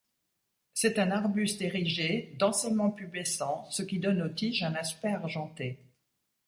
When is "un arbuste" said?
0.97-1.61